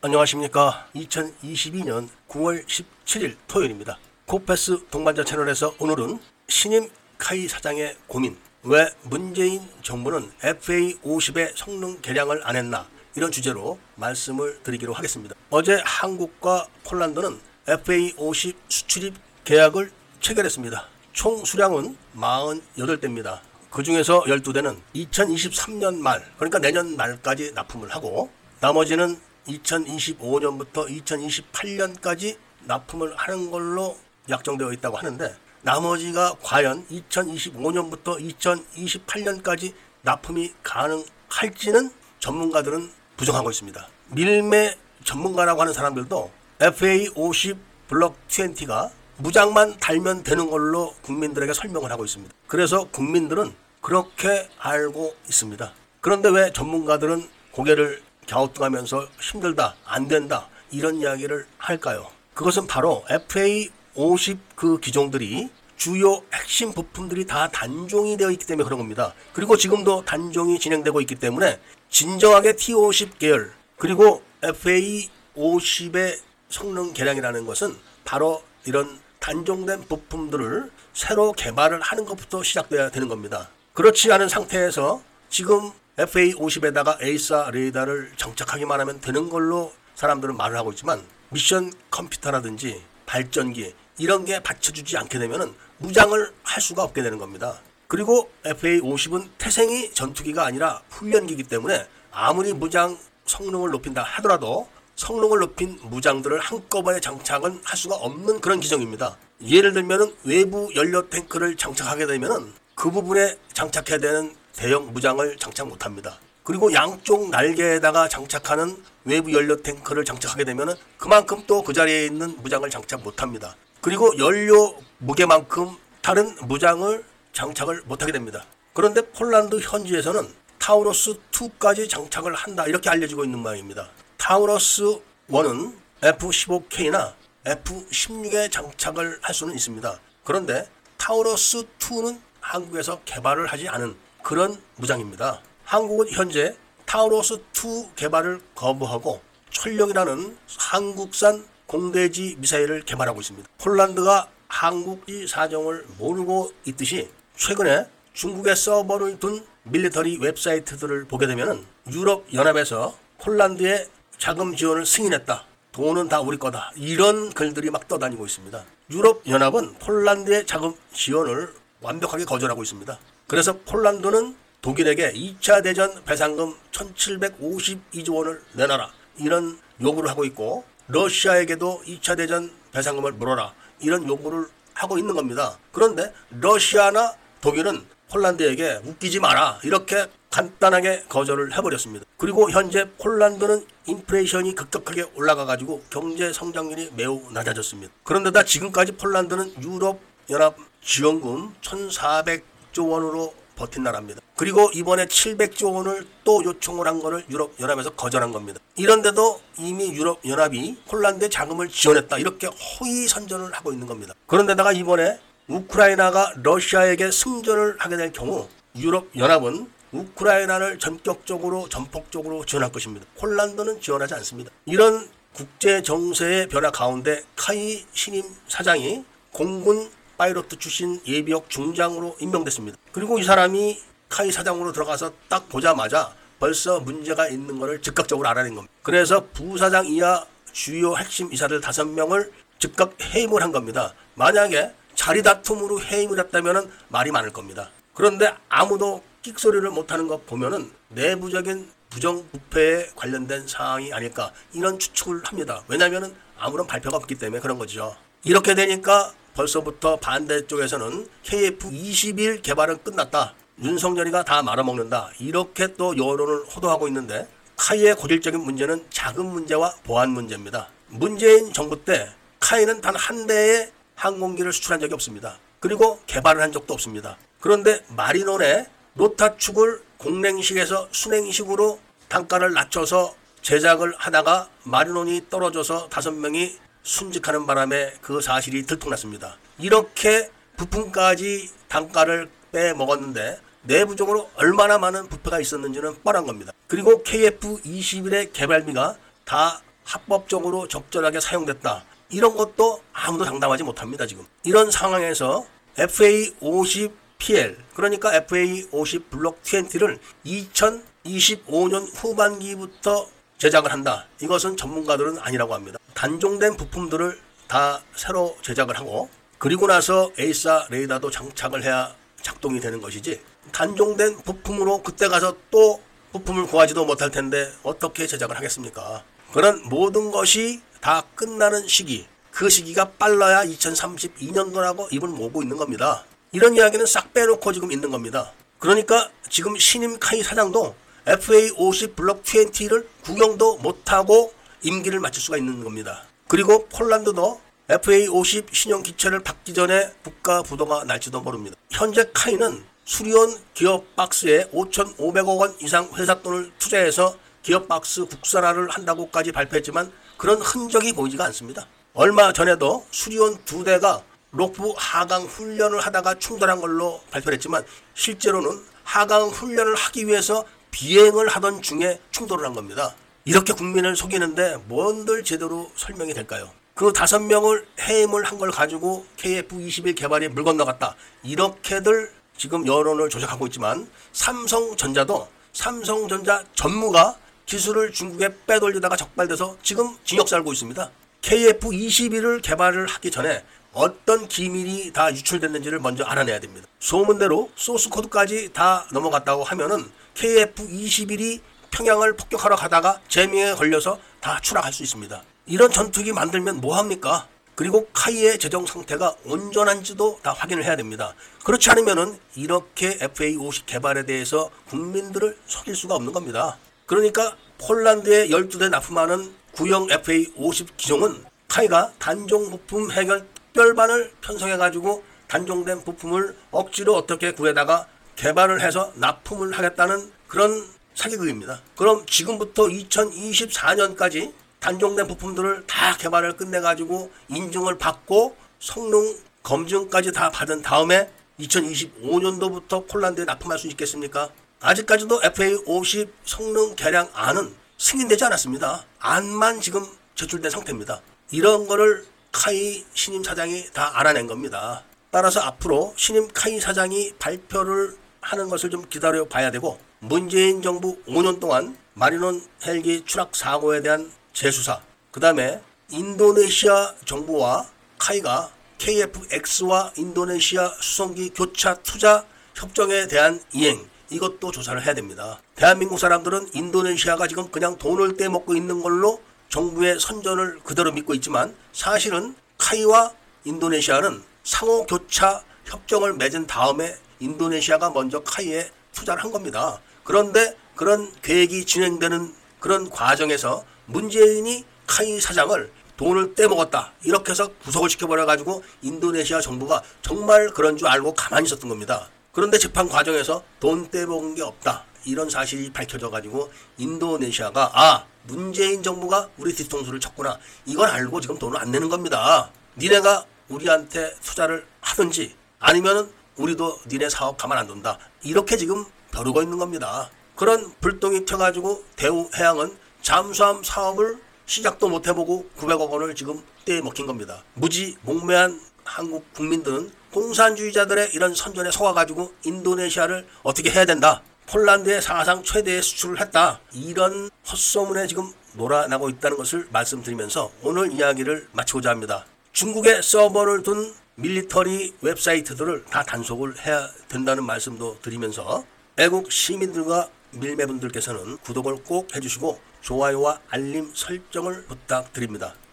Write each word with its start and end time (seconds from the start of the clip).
안녕하십니까. 0.00 0.86
2022년 0.94 2.08
9월 2.28 2.64
17일 2.66 3.34
토요일입니다. 3.48 3.98
코패스 4.26 4.86
동반자 4.92 5.24
채널에서 5.24 5.74
오늘은 5.80 6.20
신임 6.46 6.88
카이 7.18 7.48
사장의 7.48 7.96
고민. 8.06 8.38
왜 8.62 8.86
문재인 9.02 9.60
정부는 9.82 10.30
FA50의 10.40 11.56
성능 11.56 12.00
개량을 12.00 12.46
안 12.46 12.54
했나? 12.54 12.86
이런 13.16 13.32
주제로 13.32 13.76
말씀을 13.96 14.62
드리기로 14.62 14.92
하겠습니다. 14.92 15.34
어제 15.50 15.82
한국과 15.84 16.68
폴란드는 16.84 17.40
FA50 17.66 18.54
수출입 18.68 19.16
계약을 19.42 19.90
체결했습니다. 20.20 20.86
총 21.12 21.44
수량은 21.44 21.96
48대입니다. 22.16 23.40
그 23.68 23.82
중에서 23.82 24.22
12대는 24.22 24.78
2023년 24.94 25.96
말, 25.96 26.24
그러니까 26.36 26.60
내년 26.60 26.96
말까지 26.96 27.50
납품을 27.52 27.88
하고, 27.88 28.30
나머지는 28.60 29.20
2025년부터 29.48 30.88
2028년까지 31.04 32.36
납품을 32.64 33.16
하는 33.16 33.50
걸로 33.50 33.96
약정되어 34.28 34.72
있다고 34.72 34.96
하는데, 34.98 35.34
나머지가 35.62 36.34
과연 36.42 36.86
2025년부터 36.88 38.18
2028년까지 38.40 39.74
납품이 40.02 40.52
가능할지는 40.62 41.90
전문가들은 42.20 42.90
부정하고 43.16 43.50
있습니다. 43.50 43.88
밀매 44.10 44.76
전문가라고 45.04 45.60
하는 45.60 45.72
사람들도 45.72 46.30
FA50 46.60 47.56
블록 47.88 48.16
20가 48.28 48.90
무장만 49.16 49.78
달면 49.78 50.22
되는 50.22 50.48
걸로 50.48 50.94
국민들에게 51.02 51.52
설명을 51.52 51.90
하고 51.90 52.04
있습니다. 52.04 52.32
그래서 52.46 52.84
국민들은 52.90 53.54
그렇게 53.80 54.48
알고 54.58 55.16
있습니다. 55.26 55.72
그런데 56.00 56.28
왜 56.28 56.52
전문가들은 56.52 57.28
고개를 57.52 58.02
갸우뚱하면서 58.28 59.08
힘들다, 59.20 59.74
안 59.84 60.06
된다, 60.06 60.48
이런 60.70 60.96
이야기를 60.96 61.46
할까요? 61.58 62.10
그것은 62.34 62.66
바로 62.66 63.04
FA50 63.08 64.38
그 64.54 64.78
기종들이 64.78 65.48
주요 65.76 66.22
핵심 66.32 66.72
부품들이 66.72 67.26
다 67.26 67.48
단종이 67.48 68.16
되어 68.16 68.30
있기 68.32 68.46
때문에 68.46 68.64
그런 68.64 68.78
겁니다. 68.78 69.14
그리고 69.32 69.56
지금도 69.56 70.04
단종이 70.04 70.58
진행되고 70.58 71.00
있기 71.02 71.14
때문에 71.14 71.60
진정하게 71.88 72.52
T50 72.52 73.18
계열 73.18 73.52
그리고 73.78 74.22
FA50의 74.42 76.18
성능 76.50 76.92
개량이라는 76.92 77.46
것은 77.46 77.76
바로 78.04 78.42
이런 78.64 79.00
단종된 79.20 79.82
부품들을 79.82 80.70
새로 80.94 81.32
개발을 81.32 81.80
하는 81.80 82.04
것부터 82.04 82.42
시작돼야 82.42 82.90
되는 82.90 83.08
겁니다. 83.08 83.48
그렇지 83.72 84.12
않은 84.12 84.28
상태에서 84.28 85.02
지금 85.30 85.70
FA50에다가 85.98 87.02
AESA 87.02 87.50
레이더를 87.50 88.12
장착하기만 88.16 88.80
하면 88.80 89.00
되는 89.00 89.28
걸로 89.28 89.72
사람들은 89.96 90.36
말을 90.36 90.56
하고 90.56 90.70
있지만 90.70 91.02
미션 91.30 91.72
컴퓨터라든지 91.90 92.80
발전기 93.04 93.74
이런 93.98 94.24
게 94.24 94.40
받쳐주지 94.40 94.96
않게 94.96 95.18
되면 95.18 95.54
무장을 95.78 96.32
할 96.44 96.62
수가 96.62 96.84
없게 96.84 97.02
되는 97.02 97.18
겁니다. 97.18 97.60
그리고 97.88 98.30
FA50은 98.44 99.28
태생이 99.38 99.92
전투기가 99.92 100.44
아니라 100.44 100.82
훈련기이기 100.90 101.44
때문에 101.44 101.88
아무리 102.12 102.52
무장 102.52 102.96
성능을 103.26 103.70
높인다 103.70 104.02
하더라도 104.02 104.68
성능을 104.94 105.40
높인 105.40 105.78
무장들을 105.82 106.38
한꺼번에 106.38 107.00
장착은 107.00 107.60
할 107.64 107.76
수가 107.76 107.96
없는 107.96 108.40
그런 108.40 108.60
기종입니다. 108.60 109.16
예를 109.42 109.72
들면 109.72 110.14
외부 110.24 110.70
연료 110.76 111.08
탱크를 111.08 111.56
장착하게 111.56 112.06
되면 112.06 112.52
그 112.76 112.90
부분에 112.90 113.36
장착해야 113.52 113.98
되는 113.98 114.34
대형 114.58 114.92
무장을 114.92 115.36
장착 115.36 115.68
못합니다. 115.68 116.18
그리고 116.42 116.72
양쪽 116.72 117.30
날개에다가 117.30 118.08
장착하는 118.08 118.82
외부 119.04 119.32
연료 119.32 119.62
탱크를 119.62 120.04
장착하게 120.04 120.44
되면 120.44 120.74
그만큼 120.96 121.44
또 121.46 121.62
그 121.62 121.72
자리에 121.72 122.06
있는 122.06 122.36
무장을 122.42 122.68
장착 122.68 123.02
못합니다. 123.02 123.54
그리고 123.80 124.18
연료 124.18 124.74
무게만큼 124.98 125.76
다른 126.02 126.34
무장을 126.48 127.04
장착을 127.32 127.82
못하게 127.84 128.10
됩니다. 128.10 128.44
그런데 128.72 129.02
폴란드 129.12 129.60
현지에서는 129.60 130.26
타우러스 130.58 131.16
2까지 131.30 131.88
장착을 131.88 132.34
한다 132.34 132.66
이렇게 132.66 132.90
알려지고 132.90 133.24
있는 133.24 133.38
모양입니다. 133.38 133.88
타우러스 134.16 134.82
1은 135.30 135.72
F15K나 136.00 137.12
F16에 137.44 138.50
장착을 138.50 139.20
할 139.22 139.34
수는 139.34 139.54
있습니다. 139.54 140.00
그런데 140.24 140.68
타우러스 140.96 141.64
2는 141.78 142.18
한국에서 142.40 143.00
개발을 143.04 143.46
하지 143.46 143.68
않은 143.68 144.07
그런 144.22 144.60
무장입니다. 144.76 145.40
한국은 145.64 146.08
현재 146.10 146.56
타우러스 146.86 147.34
2 147.52 147.90
개발을 147.96 148.40
거부하고 148.54 149.20
철령이라는 149.50 150.38
한국산 150.58 151.44
공대지 151.66 152.36
미사일을 152.38 152.82
개발하고 152.82 153.20
있습니다. 153.20 153.48
폴란드가 153.58 154.28
한국이 154.48 155.26
사정을 155.26 155.86
모르고 155.98 156.52
있듯이 156.64 157.10
최근에 157.36 157.86
중국의 158.14 158.56
서버를 158.56 159.20
둔 159.20 159.44
밀리터리 159.64 160.18
웹사이트들을 160.18 161.04
보게 161.04 161.26
되면 161.26 161.64
유럽 161.92 162.24
연합에서 162.32 162.96
폴란드에 163.18 163.86
자금 164.16 164.56
지원을 164.56 164.86
승인했다. 164.86 165.44
돈은 165.72 166.08
다 166.08 166.20
우리 166.20 166.38
거다. 166.38 166.72
이런 166.74 167.32
글들이 167.32 167.70
막 167.70 167.86
떠다니고 167.86 168.24
있습니다. 168.24 168.64
유럽 168.90 169.22
연합은 169.28 169.74
폴란드의 169.74 170.46
자금 170.46 170.74
지원을 170.92 171.54
완벽하게 171.80 172.24
거절하고 172.24 172.62
있습니다. 172.62 172.98
그래서 173.28 173.58
폴란드는 173.66 174.34
독일에게 174.62 175.12
2차 175.12 175.62
대전 175.62 176.02
배상금 176.04 176.54
1752조 176.72 178.16
원을 178.16 178.42
내놔라. 178.54 178.90
이런 179.18 179.58
요구를 179.82 180.08
하고 180.08 180.24
있고 180.24 180.64
러시아에게도 180.88 181.82
2차 181.86 182.16
대전 182.16 182.50
배상금을 182.72 183.12
물어라. 183.12 183.52
이런 183.80 184.08
요구를 184.08 184.46
하고 184.72 184.96
있는 184.96 185.14
겁니다. 185.14 185.58
그런데 185.72 186.12
러시아나 186.30 187.12
독일은 187.42 187.84
폴란드에게 188.10 188.80
웃기지 188.86 189.20
마라. 189.20 189.60
이렇게 189.62 190.06
간단하게 190.30 191.04
거절을 191.10 191.54
해버렸습니다. 191.54 192.06
그리고 192.16 192.50
현재 192.50 192.88
폴란드는 192.96 193.66
인플레이션이 193.86 194.54
급격하게 194.54 195.04
올라가 195.16 195.44
가지고 195.44 195.82
경제 195.90 196.32
성장률이 196.32 196.92
매우 196.96 197.30
낮아졌습니다. 197.32 197.92
그런데다 198.04 198.44
지금까지 198.44 198.92
폴란드는 198.92 199.62
유럽 199.62 200.00
연합 200.30 200.56
지원금 200.82 201.54
1,400 201.62 202.57
조 202.72 202.88
원으로 202.88 203.34
버틴 203.56 203.82
나라입니다. 203.82 204.20
그리고 204.36 204.70
이번에 204.72 205.06
700조 205.06 205.74
원을 205.74 206.06
또 206.22 206.42
요청을 206.44 206.86
한 206.86 207.00
거를 207.00 207.24
유럽 207.28 207.58
연합에서 207.60 207.90
거절한 207.90 208.30
겁니다. 208.30 208.60
이런데도 208.76 209.40
이미 209.58 209.92
유럽 209.92 210.20
연합이 210.24 210.78
폴란드에 210.86 211.28
자금을 211.28 211.68
지원했다 211.68 212.18
이렇게 212.18 212.46
허위 212.46 213.08
선전을 213.08 213.52
하고 213.52 213.72
있는 213.72 213.88
겁니다. 213.88 214.14
그런데다가 214.26 214.72
이번에 214.72 215.18
우크라이나가 215.48 216.32
러시아에게 216.42 217.10
승전을 217.10 217.76
하게 217.78 217.96
될 217.96 218.12
경우 218.12 218.48
유럽 218.76 219.08
연합은 219.16 219.68
우크라이나를 219.90 220.78
전격적으로 220.78 221.68
전폭적으로 221.68 222.44
지원할 222.44 222.70
것입니다. 222.70 223.06
폴란드는 223.18 223.80
지원하지 223.80 224.14
않습니다. 224.14 224.50
이런 224.66 225.08
국제 225.32 225.82
정세의 225.82 226.48
변화 226.48 226.70
가운데 226.70 227.22
카이 227.34 227.84
신임 227.92 228.24
사장이 228.48 229.04
공군 229.32 229.90
파이로트 230.18 230.58
출신 230.58 231.00
예비역 231.06 231.48
중장으로 231.48 232.16
임명됐습니다. 232.20 232.76
그리고 232.92 233.18
이 233.18 233.22
사람이 233.22 233.80
카이 234.08 234.30
사장으로 234.32 234.72
들어가서 234.72 235.12
딱 235.28 235.48
보자마자 235.48 236.12
벌써 236.38 236.80
문제가 236.80 237.28
있는 237.28 237.58
것을 237.58 237.80
즉각적으로 237.80 238.28
알아낸 238.28 238.54
겁니다. 238.54 238.72
그래서 238.82 239.26
부사장 239.32 239.86
이하 239.86 240.24
주요 240.52 240.96
핵심 240.96 241.32
이사들 241.32 241.60
다섯 241.60 241.86
명을 241.86 242.32
즉각 242.58 242.96
해임을 243.00 243.42
한 243.42 243.52
겁니다. 243.52 243.94
만약에 244.14 244.72
자리 244.94 245.22
다툼으로 245.22 245.80
해임을 245.80 246.18
했다면 246.18 246.70
말이 246.88 247.12
많을 247.12 247.32
겁니다. 247.32 247.70
그런데 247.94 248.34
아무도 248.48 249.02
끽소리를 249.22 249.68
못하는 249.70 250.08
것 250.08 250.26
보면은 250.26 250.70
내부적인 250.88 251.70
부정부패에 251.90 252.90
관련된 252.96 253.46
사항이 253.46 253.92
아닐까 253.92 254.32
이런 254.52 254.78
추측을 254.78 255.22
합니다. 255.24 255.62
왜냐하면 255.68 256.14
아무런 256.38 256.66
발표가 256.66 256.96
없기 256.96 257.16
때문에 257.16 257.40
그런 257.40 257.58
거죠. 257.58 257.96
이렇게 258.24 258.54
되니까 258.54 259.12
벌써부터 259.38 259.96
반대쪽에서는 259.96 261.06
KF-21 261.24 262.42
개발은 262.42 262.82
끝났다. 262.82 263.34
윤석열이가 263.62 264.24
다 264.24 264.42
말아먹는다. 264.42 265.10
이렇게 265.20 265.74
또 265.74 265.96
여론을 265.96 266.46
호도하고 266.46 266.88
있는데 266.88 267.28
카이의 267.56 267.94
고질적인 267.94 268.40
문제는 268.40 268.86
자금 268.90 269.26
문제와 269.26 269.76
보안 269.84 270.10
문제입니다. 270.10 270.68
문재인 270.88 271.52
정부 271.52 271.84
때 271.84 272.08
카이는 272.40 272.80
단 272.80 272.96
한 272.96 273.26
대의 273.28 273.70
항공기를 273.94 274.52
수출한 274.52 274.80
적이 274.80 274.94
없습니다. 274.94 275.38
그리고 275.60 276.00
개발을 276.08 276.42
한 276.42 276.50
적도 276.52 276.74
없습니다. 276.74 277.16
그런데 277.40 277.84
마리논의 277.88 278.66
로타축을 278.96 279.82
공랭식에서 279.98 280.88
순행식으로 280.90 281.78
단가를 282.08 282.52
낮춰서 282.54 283.14
제작을 283.42 283.94
하다가 283.98 284.48
마리논이 284.64 285.26
떨어져서 285.30 285.88
다섯 285.90 286.10
명이 286.12 286.56
순직하는 286.82 287.46
바람에 287.46 287.94
그 288.00 288.20
사실이 288.20 288.66
들통났습니다. 288.66 289.36
이렇게 289.58 290.30
부품까지 290.56 291.50
단가를 291.68 292.30
빼먹었는데 292.52 293.40
내부적으로 293.62 294.30
얼마나 294.34 294.78
많은 294.78 295.08
부패가 295.08 295.40
있었는지는 295.40 296.02
뻔한 296.02 296.26
겁니다. 296.26 296.52
그리고 296.66 297.02
KF-21의 297.02 298.32
개발비가 298.32 298.96
다 299.24 299.62
합법적으로 299.84 300.68
적절하게 300.68 301.20
사용됐다. 301.20 301.84
이런 302.10 302.34
것도 302.36 302.82
아무도 302.92 303.24
장담하지 303.24 303.64
못합니다, 303.64 304.06
지금. 304.06 304.24
이런 304.44 304.70
상황에서 304.70 305.46
FA50 305.76 306.92
PL, 307.18 307.58
그러니까 307.74 308.10
FA50 308.26 309.10
블록 309.10 309.42
20를 309.42 309.98
2025년 310.24 311.88
후반기부터 311.94 313.08
제작을 313.38 313.72
한다. 313.72 314.06
이것은 314.20 314.56
전문가들은 314.56 315.18
아니라고 315.18 315.54
합니다. 315.54 315.78
단종된 315.94 316.56
부품들을 316.56 317.18
다 317.46 317.80
새로 317.94 318.36
제작을 318.42 318.76
하고 318.78 319.08
그리고 319.38 319.68
나서 319.68 320.10
AESA 320.18 320.66
레이더도 320.70 321.10
장착을 321.10 321.62
해야 321.62 321.94
작동이 322.20 322.60
되는 322.60 322.80
것이지 322.80 323.20
단종된 323.52 324.18
부품으로 324.22 324.82
그때 324.82 325.08
가서 325.08 325.36
또 325.50 325.80
부품을 326.12 326.46
구하지도 326.46 326.84
못할 326.84 327.10
텐데 327.10 327.50
어떻게 327.62 328.06
제작을 328.06 328.36
하겠습니까? 328.36 329.04
그런 329.32 329.62
모든 329.68 330.10
것이 330.10 330.60
다 330.80 331.04
끝나는 331.14 331.68
시기 331.68 332.06
그 332.32 332.50
시기가 332.50 332.90
빨라야 332.92 333.44
2032년도라고 333.44 334.92
입을 334.92 335.08
모으고 335.08 335.42
있는 335.42 335.56
겁니다. 335.56 336.04
이런 336.32 336.54
이야기는 336.56 336.86
싹 336.86 337.12
빼놓고 337.12 337.52
지금 337.52 337.70
있는 337.70 337.90
겁니다. 337.90 338.32
그러니까 338.58 339.10
지금 339.28 339.56
신임 339.56 339.98
카이 339.98 340.22
사장도 340.22 340.74
FA50 341.06 341.96
블록 341.96 342.22
20를 342.22 342.86
구경도 343.02 343.58
못하고 343.58 344.32
임기를 344.62 345.00
마칠 345.00 345.22
수가 345.22 345.36
있는 345.36 345.62
겁니다. 345.62 346.04
그리고 346.26 346.66
폴란드도 346.68 347.40
FA50 347.68 348.54
신형 348.54 348.82
기체를 348.82 349.22
받기 349.22 349.54
전에 349.54 349.92
국가 350.02 350.42
부도가 350.42 350.84
날지도 350.84 351.20
모릅니다. 351.20 351.56
현재 351.70 352.08
카이는 352.12 352.64
수리온 352.84 353.36
기업 353.52 353.94
박스에 353.96 354.46
5,500억 354.46 355.38
원 355.38 355.54
이상 355.60 355.90
회사 355.96 356.20
돈을 356.22 356.50
투자해서 356.58 357.16
기업 357.42 357.68
박스 357.68 358.04
국산화를 358.06 358.70
한다고까지 358.70 359.32
발표했지만 359.32 359.92
그런 360.16 360.40
흔적이 360.40 360.92
보이지가 360.94 361.24
않습니다. 361.26 361.66
얼마 361.92 362.32
전에도 362.32 362.86
수리온 362.90 363.38
두 363.44 363.64
대가 363.64 364.02
로프 364.30 364.72
하강 364.76 365.24
훈련을 365.24 365.80
하다가 365.80 366.18
충돌한 366.18 366.60
걸로 366.60 367.00
발표했지만 367.10 367.64
실제로는 367.94 368.62
하강 368.84 369.28
훈련을 369.28 369.74
하기 369.74 370.06
위해서 370.06 370.44
비행을 370.70 371.28
하던 371.28 371.62
중에 371.62 372.00
충돌을 372.10 372.44
한 372.46 372.54
겁니다. 372.54 372.94
이렇게 373.24 373.52
국민을 373.52 373.96
속이는데 373.96 374.56
뭔들 374.66 375.22
제대로 375.24 375.70
설명이 375.76 376.14
될까요? 376.14 376.50
그 376.74 376.92
다섯 376.92 377.18
명을 377.20 377.66
해임을 377.80 378.24
한 378.24 378.38
걸 378.38 378.50
가지고 378.50 379.04
KF-21 379.16 379.96
개발이 379.96 380.28
물 380.28 380.44
건너갔다. 380.44 380.94
이렇게들 381.24 382.12
지금 382.36 382.66
여론을 382.66 383.08
조작하고 383.10 383.46
있지만 383.48 383.88
삼성전자도 384.12 385.28
삼성전자 385.52 386.44
전무가 386.54 387.16
기술을 387.46 387.92
중국에 387.92 388.28
빼돌리다가 388.46 388.94
적발돼서 388.96 389.56
지금 389.62 389.96
징역 390.04 390.28
살고 390.28 390.52
있습니다. 390.52 390.90
KF-21을 391.22 392.42
개발을 392.42 392.86
하기 392.86 393.10
전에 393.10 393.42
어떤 393.78 394.26
기밀이 394.26 394.92
다 394.92 395.12
유출됐는지를 395.12 395.78
먼저 395.78 396.02
알아내야 396.02 396.40
됩니다. 396.40 396.66
소문대로 396.80 397.48
소스 397.54 397.88
코드까지 397.88 398.50
다 398.52 398.84
넘어갔다고 398.92 399.44
하면은 399.44 399.88
KF-21이 400.14 401.40
평양을 401.70 402.16
폭격하러 402.16 402.56
가다가 402.56 403.00
재미에 403.06 403.54
걸려서 403.54 404.00
다 404.20 404.40
추락할 404.40 404.72
수 404.72 404.82
있습니다. 404.82 405.22
이런 405.46 405.70
전투기 405.70 406.12
만들면 406.12 406.60
뭐합니까? 406.60 407.28
그리고 407.54 407.86
카이의 407.92 408.40
재정 408.40 408.66
상태가 408.66 409.14
온전한지도 409.24 410.18
다 410.24 410.32
확인을 410.32 410.64
해야 410.64 410.74
됩니다. 410.74 411.14
그렇지 411.44 411.70
않으면은 411.70 412.18
이렇게 412.34 412.98
FA50 412.98 413.66
개발에 413.66 414.06
대해서 414.06 414.50
국민들을 414.70 415.38
속일 415.46 415.76
수가 415.76 415.94
없는 415.94 416.12
겁니다. 416.12 416.58
그러니까 416.86 417.36
폴란드에 417.58 418.26
12대 418.26 418.70
납품하는 418.70 419.32
구형 419.52 419.86
FA50 419.86 420.70
기종은 420.76 421.24
카이가 421.46 421.92
단종 422.00 422.50
부품 422.50 422.90
해결 422.90 423.24
특별반을 423.52 424.12
편성해가지고 424.20 425.02
단종된 425.26 425.84
부품을 425.84 426.36
억지로 426.50 426.94
어떻게 426.94 427.32
구해다가 427.32 427.86
개발을 428.16 428.60
해서 428.60 428.92
납품을 428.96 429.52
하겠다는 429.52 430.10
그런 430.26 430.66
사기극입니다. 430.94 431.60
그럼 431.76 432.04
지금부터 432.06 432.64
2024년까지 432.64 434.32
단종된 434.60 435.06
부품들을 435.06 435.66
다 435.66 435.96
개발을 435.96 436.36
끝내가지고 436.36 437.10
인증을 437.28 437.78
받고 437.78 438.36
성능 438.58 439.16
검증까지 439.42 440.12
다 440.12 440.30
받은 440.30 440.62
다음에 440.62 441.10
2025년도부터 441.38 442.88
폴란드에 442.88 443.24
납품할 443.24 443.58
수 443.58 443.68
있겠습니까? 443.68 444.30
아직까지도 444.60 445.20
FA50 445.20 446.10
성능 446.24 446.74
개량 446.74 447.08
안은 447.14 447.54
승인되지 447.78 448.24
않았습니다. 448.24 448.84
안만 448.98 449.60
지금 449.60 449.86
제출된 450.16 450.50
상태입니다. 450.50 451.00
이런 451.30 451.68
거를 451.68 452.04
카이 452.32 452.84
신임 452.94 453.22
사장이 453.22 453.72
다 453.72 453.92
알아낸 453.98 454.26
겁니다. 454.26 454.84
따라서 455.10 455.40
앞으로 455.40 455.94
신임 455.96 456.28
카이 456.28 456.60
사장이 456.60 457.14
발표를 457.18 457.96
하는 458.20 458.48
것을 458.48 458.70
좀 458.70 458.84
기다려 458.88 459.24
봐야 459.26 459.50
되고 459.50 459.78
문재인 460.00 460.62
정부 460.62 461.02
5년 461.06 461.40
동안 461.40 461.76
마리논 461.94 462.42
헬기 462.66 463.04
추락 463.04 463.34
사고에 463.34 463.80
대한 463.82 464.12
재수사 464.32 464.80
그 465.10 465.20
다음에 465.20 465.60
인도네시아 465.90 466.94
정부와 467.04 467.66
카이가 467.98 468.50
KFX와 468.78 469.94
인도네시아 469.96 470.74
수송기 470.80 471.30
교차 471.30 471.74
투자 471.82 472.24
협정에 472.54 473.08
대한 473.08 473.40
이행 473.52 473.88
이것도 474.10 474.52
조사를 474.52 474.84
해야 474.84 474.94
됩니다. 474.94 475.40
대한민국 475.54 475.98
사람들은 475.98 476.50
인도네시아가 476.54 477.26
지금 477.26 477.50
그냥 477.50 477.76
돈을 477.76 478.16
떼먹고 478.16 478.54
있는 478.54 478.82
걸로 478.82 479.20
정부의 479.48 479.98
선전을 479.98 480.60
그대로 480.64 480.92
믿고 480.92 481.14
있지만 481.14 481.56
사실은 481.72 482.34
카이와 482.58 483.12
인도네시아는 483.44 484.22
상호 484.44 484.84
교차 484.86 485.42
협정을 485.64 486.14
맺은 486.14 486.46
다음에 486.46 486.96
인도네시아가 487.20 487.90
먼저 487.90 488.22
카이에 488.22 488.70
투자를 488.92 489.22
한 489.22 489.30
겁니다. 489.30 489.80
그런데 490.04 490.56
그런 490.74 491.12
계획이 491.22 491.66
진행되는 491.66 492.34
그런 492.60 492.90
과정에서 492.90 493.64
문재인이 493.86 494.64
카이 494.86 495.20
사장을 495.20 495.70
돈을 495.96 496.34
떼먹었다. 496.34 496.92
이렇게 497.02 497.32
해서 497.32 497.48
구속을 497.64 497.90
시켜버려가지고 497.90 498.62
인도네시아 498.82 499.40
정부가 499.40 499.82
정말 500.00 500.48
그런 500.50 500.76
줄 500.76 500.88
알고 500.88 501.14
가만히 501.14 501.46
있었던 501.46 501.68
겁니다. 501.68 502.08
그런데 502.32 502.56
재판 502.56 502.88
과정에서 502.88 503.42
돈 503.58 503.90
떼먹은 503.90 504.36
게 504.36 504.42
없다. 504.42 504.84
이런 505.04 505.28
사실이 505.28 505.72
밝혀져가지고 505.72 506.52
인도네시아가 506.76 507.72
아 507.74 508.06
문재인 508.24 508.82
정부가 508.82 509.28
우리 509.38 509.54
뒤통수를 509.54 510.00
쳤구나. 510.00 510.38
이걸 510.66 510.88
알고 510.88 511.20
지금 511.20 511.38
돈을 511.38 511.58
안 511.58 511.70
내는 511.70 511.88
겁니다. 511.88 512.50
니네가 512.76 513.24
우리한테 513.48 514.14
투자를 514.22 514.66
하든지 514.80 515.34
아니면은 515.58 516.10
우리도 516.36 516.80
니네 516.86 517.08
사업 517.08 517.36
가만 517.36 517.58
안 517.58 517.66
둔다. 517.66 517.98
이렇게 518.22 518.56
지금 518.56 518.84
벼르고 519.10 519.42
있는 519.42 519.58
겁니다. 519.58 520.10
그런 520.36 520.72
불똥이 520.80 521.24
튀어가지고 521.24 521.84
대우해양은 521.96 522.76
잠수함 523.02 523.62
사업을 523.64 524.18
시작도 524.46 524.88
못 524.88 525.06
해보고 525.08 525.50
900억 525.58 525.90
원을 525.90 526.14
지금 526.14 526.42
떼먹힌 526.64 527.06
겁니다. 527.06 527.42
무지 527.54 527.96
목매한 528.02 528.60
한국 528.84 529.32
국민들은 529.34 529.90
공산주의자들의 530.12 531.10
이런 531.12 531.34
선전에 531.34 531.70
속아가지고 531.70 532.32
인도네시아를 532.44 533.26
어떻게 533.42 533.70
해야 533.70 533.84
된다. 533.84 534.22
폴란드에 534.48 535.02
사상 535.02 535.42
최대의 535.42 535.82
수출을 535.82 536.20
했다. 536.20 536.58
이런 536.72 537.28
헛소문에 537.50 538.06
지금 538.06 538.32
놀아나고 538.54 539.10
있다는 539.10 539.36
것을 539.36 539.68
말씀드리면서 539.70 540.50
오늘 540.62 540.90
이야기를 540.90 541.48
마치고자 541.52 541.90
합니다. 541.90 542.24
중국에 542.52 543.02
서버를 543.02 543.62
둔 543.62 543.92
밀리터리 544.14 544.94
웹사이트들을 545.02 545.84
다 545.90 546.02
단속을 546.02 546.66
해야 546.66 546.88
된다는 547.08 547.44
말씀도 547.44 547.98
드리면서 548.00 548.64
애국 548.96 549.30
시민들과 549.30 550.08
밀매분들께서는 550.30 551.36
구독을 551.38 551.84
꼭 551.84 552.16
해주시고 552.16 552.58
좋아요와 552.80 553.40
알림 553.50 553.92
설정을 553.94 554.64
부탁드립니다. 554.64 555.54